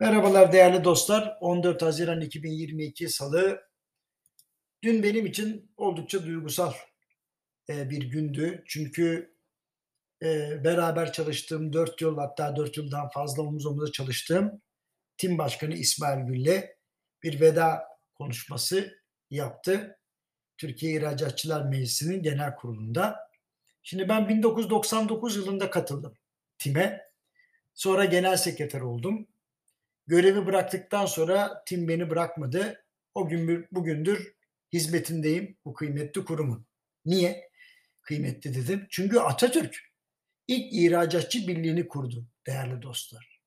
[0.00, 1.38] Merhabalar değerli dostlar.
[1.40, 3.62] 14 Haziran 2022 Salı.
[4.82, 6.72] Dün benim için oldukça duygusal
[7.70, 8.64] e, bir gündü.
[8.66, 9.34] Çünkü
[10.22, 14.62] e, beraber çalıştığım 4 yıl hatta 4 yıldan fazla omuz omuza çalıştığım
[15.16, 16.64] tim başkanı İsmail Gül'le
[17.22, 17.82] bir veda
[18.14, 18.98] konuşması
[19.30, 19.98] yaptı.
[20.58, 23.16] Türkiye İhracatçılar Meclisi'nin genel kurulunda.
[23.82, 26.14] Şimdi ben 1999 yılında katıldım
[26.58, 27.02] TİM'e.
[27.74, 29.28] Sonra genel sekreter oldum.
[30.08, 32.84] Görevi bıraktıktan sonra tim beni bırakmadı.
[33.14, 34.34] O gün bugündür
[34.72, 36.66] hizmetindeyim bu kıymetli kurumun.
[37.04, 37.50] Niye?
[38.02, 38.86] Kıymetli dedim.
[38.90, 39.76] Çünkü Atatürk
[40.46, 43.40] ilk ihracatçı birliğini kurdu değerli dostlar.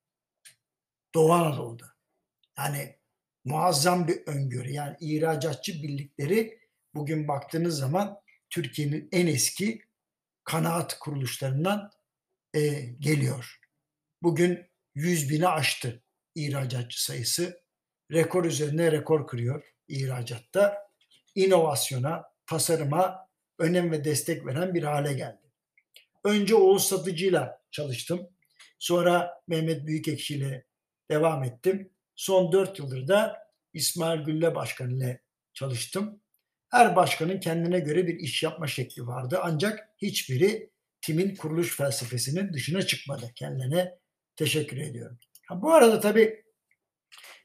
[1.15, 1.85] Doğu Anadolu'da.
[2.57, 2.99] Yani
[3.45, 4.71] muazzam bir öngörü.
[4.71, 6.59] Yani ihracatçı birlikleri
[6.93, 9.81] bugün baktığınız zaman Türkiye'nin en eski
[10.43, 11.91] kanaat kuruluşlarından
[12.53, 13.59] e, geliyor.
[14.23, 16.03] Bugün 100 bini aştı
[16.35, 17.61] ihracatçı sayısı.
[18.11, 20.77] Rekor üzerine rekor kırıyor ihracatta.
[21.35, 23.27] İnovasyona, tasarıma
[23.59, 25.51] önem ve destek veren bir hale geldi.
[26.23, 28.29] Önce Oğuz Satıcı'yla çalıştım.
[28.79, 30.65] Sonra Mehmet Büyükekşi ile
[31.11, 31.89] devam ettim.
[32.15, 33.37] Son dört yıldır da
[33.73, 35.21] İsmail Gülle Başkan ile
[35.53, 36.21] çalıştım.
[36.69, 39.39] Her başkanın kendine göre bir iş yapma şekli vardı.
[39.43, 40.69] Ancak hiçbiri
[41.01, 43.31] timin kuruluş felsefesinin dışına çıkmadı.
[43.35, 43.97] Kendine
[44.35, 45.19] teşekkür ediyorum.
[45.51, 46.43] Ha, bu arada tabii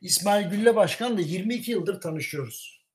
[0.00, 2.86] İsmail Gülle Başkan'la 22 yıldır tanışıyoruz.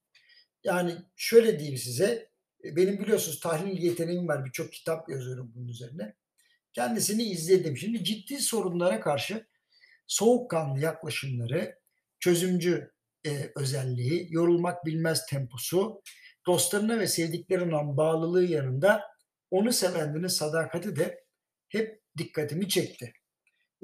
[0.64, 2.30] Yani şöyle diyeyim size,
[2.64, 6.16] e, benim biliyorsunuz tahlil yeteneğim var, birçok kitap yazıyorum bunun üzerine.
[6.74, 7.78] Kendisini izledim.
[7.78, 9.48] Şimdi ciddi sorunlara karşı
[10.08, 11.80] soğukkanlı yaklaşımları,
[12.20, 12.92] çözümcü
[13.26, 16.02] e, özelliği, yorulmak bilmez temposu,
[16.48, 19.04] dostlarına ve sevdiklerine olan bağlılığı yanında
[19.50, 21.24] onu sevenlerin sadakati de
[21.70, 23.14] hep dikkatimi çekti.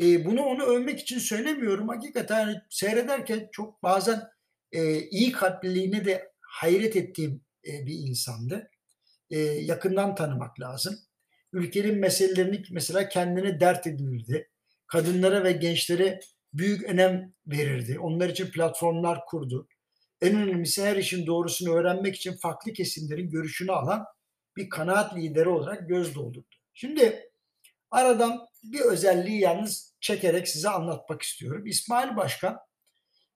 [0.02, 1.88] E, bunu onu övmek için söylemiyorum.
[1.88, 4.24] Hakikaten yani seyrederken çok bazen
[4.72, 8.70] e, iyi kalpliliğine de hayret ettiğim e, bir insandı.
[9.30, 10.96] E, yakından tanımak lazım.
[11.54, 14.50] Ülkenin meselelerini mesela kendine dert edilirdi.
[14.88, 16.20] Kadınlara ve gençlere
[16.54, 18.00] büyük önem verirdi.
[18.00, 19.68] Onlar için platformlar kurdu.
[20.22, 24.06] En önemlisi her işin doğrusunu öğrenmek için farklı kesimlerin görüşünü alan
[24.58, 26.48] bir kanaat lideri olarak göz doldurdu.
[26.74, 27.30] Şimdi
[27.92, 31.66] aradan bir özelliği yalnız çekerek size anlatmak istiyorum.
[31.66, 32.60] İsmail Başkan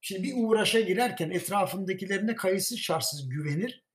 [0.02, 3.86] şimdi bir uğraşa girerken etrafındakilerine kayıtsız şartsız güvenir.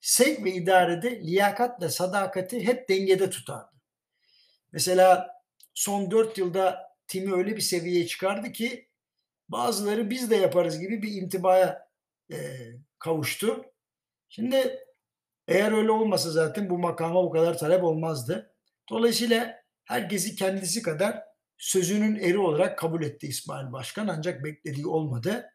[0.00, 3.76] Sevk ve idarede liyakat sadakati hep dengede tutardı.
[4.72, 5.28] Mesela
[5.74, 8.88] son dört yılda timi öyle bir seviyeye çıkardı ki
[9.48, 11.88] bazıları biz de yaparız gibi bir intibaya
[12.32, 12.36] e,
[12.98, 13.64] kavuştu.
[14.28, 14.84] Şimdi
[15.48, 18.54] eğer öyle olmasa zaten bu makama bu kadar talep olmazdı.
[18.90, 21.22] Dolayısıyla herkesi kendisi kadar
[21.58, 25.50] sözünün eri olarak kabul etti İsmail Başkan ancak beklediği olmadı.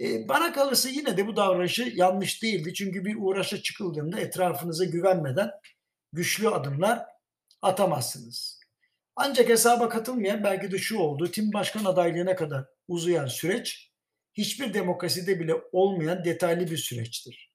[0.00, 2.74] E, bana kalırsa yine de bu davranışı yanlış değildi.
[2.74, 5.50] Çünkü bir uğraşa çıkıldığında etrafınıza güvenmeden
[6.12, 7.06] güçlü adımlar
[7.62, 8.60] atamazsınız.
[9.16, 11.30] Ancak hesaba katılmayan belki de şu oldu.
[11.30, 13.90] Tim başkan adaylığına kadar uzayan süreç
[14.34, 17.52] hiçbir demokraside bile olmayan detaylı bir süreçtir.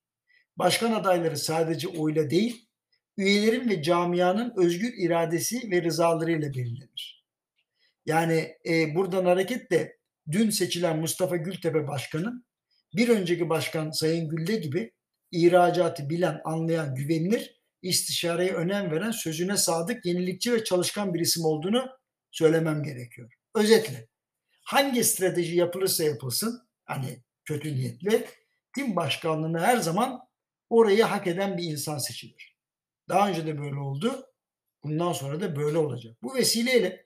[0.57, 2.69] Başkan adayları sadece oyla değil,
[3.17, 7.25] üyelerin ve camianın özgür iradesi ve rızalarıyla belirlenir.
[8.05, 9.97] Yani e, buradan hareketle
[10.31, 12.45] dün seçilen Mustafa Gültepe Başkan'ın
[12.95, 14.91] bir önceki başkan Sayın Gülle gibi
[15.31, 21.89] ihracatı bilen, anlayan, güvenilir, istişareye önem veren, sözüne sadık, yenilikçi ve çalışkan bir isim olduğunu
[22.31, 23.33] söylemem gerekiyor.
[23.55, 24.07] Özetle
[24.63, 28.25] hangi strateji yapılırsa yapılsın, hani kötü niyetli,
[28.75, 30.19] tim başkanlığına her zaman
[30.69, 32.54] orayı hak eden bir insan seçilir.
[33.09, 34.25] Daha önce de böyle oldu.
[34.83, 36.17] Bundan sonra da böyle olacak.
[36.23, 37.05] Bu vesileyle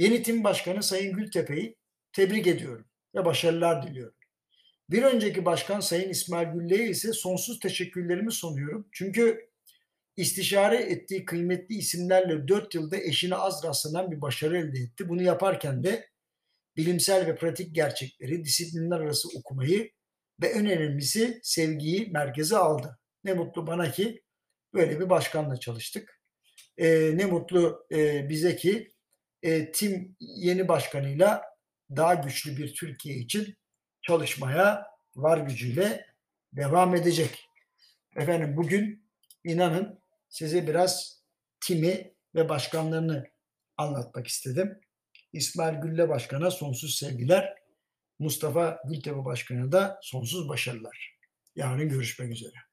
[0.00, 1.76] Yeni tim başkanı Sayın Gültepe'yi
[2.12, 4.14] tebrik ediyorum ve başarılar diliyorum.
[4.90, 8.88] Bir önceki başkan Sayın İsmail Gülle'ye ise sonsuz teşekkürlerimi sunuyorum.
[8.92, 9.50] Çünkü
[10.16, 15.08] istişare ettiği kıymetli isimlerle 4 yılda eşine az rastlanan bir başarı elde etti.
[15.08, 16.08] Bunu yaparken de
[16.76, 19.90] bilimsel ve pratik gerçekleri, disiplinler arası okumayı
[20.42, 22.98] ve en önemlisi sevgiyi merkeze aldı.
[23.24, 24.22] Ne mutlu bana ki
[24.74, 26.20] böyle bir başkanla çalıştık.
[26.78, 28.92] Ee, ne mutlu e, bize ki
[29.42, 31.42] e, tim yeni başkanıyla
[31.96, 33.56] daha güçlü bir Türkiye için
[34.02, 36.06] çalışmaya var gücüyle
[36.52, 37.48] devam edecek.
[38.16, 39.10] Efendim bugün
[39.44, 41.22] inanın size biraz
[41.60, 43.26] timi ve başkanlarını
[43.76, 44.80] anlatmak istedim.
[45.32, 47.54] İsmail Gülle Başkan'a sonsuz sevgiler.
[48.18, 51.16] Mustafa Gültepe Başkan'a da sonsuz başarılar.
[51.56, 52.69] Yarın görüşmek üzere.